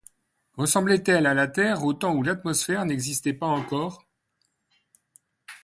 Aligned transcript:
Ressemblait-elle 0.57 1.27
à 1.27 1.35
la 1.35 1.47
Terre 1.47 1.83
au 1.83 1.93
temps 1.93 2.15
où 2.15 2.23
l’atmosphère 2.23 2.85
n’existait 2.85 3.33
pas 3.33 3.45
encore? 3.45 4.03